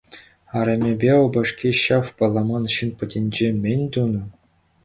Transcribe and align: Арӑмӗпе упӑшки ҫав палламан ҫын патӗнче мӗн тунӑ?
Арӑмӗпе 0.61 1.11
упӑшки 1.25 1.69
ҫав 1.83 2.07
палламан 2.21 2.63
ҫын 2.77 2.89
патӗнче 3.03 3.47
мӗн 3.61 3.81
тунӑ? 3.99 4.21